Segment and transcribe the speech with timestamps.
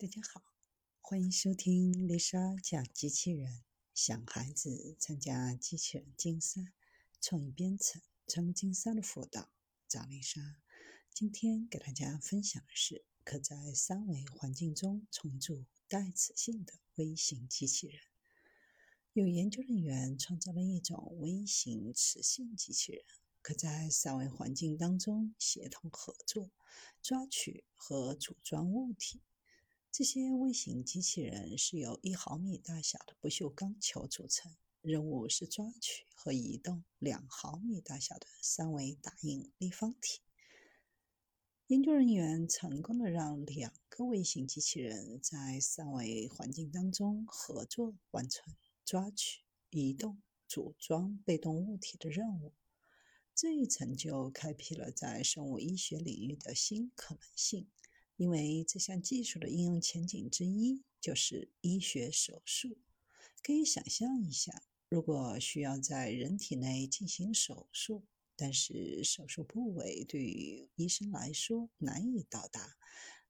[0.00, 0.42] 大家好，
[1.02, 3.62] 欢迎收听丽莎讲机器人。
[3.92, 6.72] 想孩子参加机器人竞赛、
[7.20, 9.52] 创意编程、创意竞赛的辅导，
[9.86, 10.40] 找丽莎。
[11.12, 18.00] 今天给大家分享的是，可在三维环境中重组带磁性的微型机器人。
[19.12, 23.04] 有研究人员创造了一种微型磁性机器人，
[23.42, 26.50] 可在三维环境当中协同合作，
[27.02, 29.20] 抓取和组装物体。
[29.92, 40.20] 这些微型机器人是由一毫米大小的不锈钢球组成，任务是抓取和移动两毫米大小的三维打印立方体。
[41.66, 52.54] 研究人员成功的让两个微型机器人在三维环境当中合作完成抓取、移动、组装被动物体的任务。
[53.34, 57.68] 这一成就开辟了在生物医学领域的新可能性。
[58.20, 62.76] 因为这项技术的应用前景之一就是医学手术。
[63.42, 68.04] 可以想象一下，如果需要在人体内进行手术，
[68.36, 72.76] 但是手术部位对于医生来说难以到达，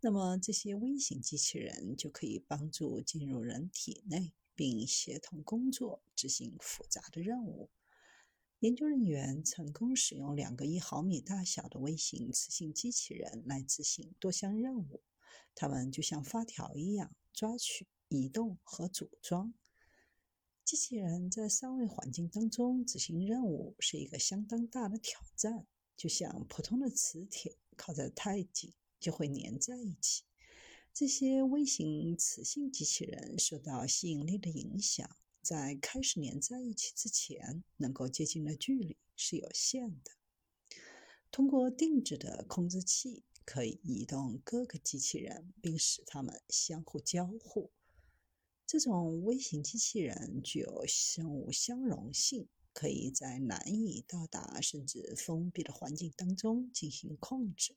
[0.00, 7.70] 那么这些微型机器人就可以帮助进入人体内，并协同工作，执行复杂的任务。
[8.60, 15.02] 研究人员成功使用两个一毫米大小的微型磁性机器人来执行多项任务，
[15.54, 19.52] 它们就像发条一样抓取、移动和组装。
[20.64, 30.24] 机器人在三维环境当中执行任务是一个相当大的挑战，就像普通的磁铁靠得太紧就会粘在一起。
[30.94, 35.06] 这些微型磁性机器人受到吸引力的影响。
[35.46, 40.10] 在开始连在一起之前，能够接近的距离是有限的。
[41.30, 47.70] 通过定制的控制器，可以移动各个机器人，并使它们相互交互。
[48.66, 57.76] 这种微型机器人具有生物相容性，可以在难以到达甚至封闭的环境当中进行控制，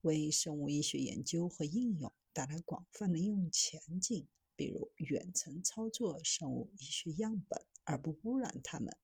[0.00, 4.26] 为生物医学研究和应用带来广泛的应用前景。
[4.62, 8.96] 比如远程操作生物医学样本而不污染它们，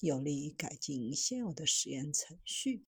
[0.00, 2.76] 有利于改进现有的实验程序，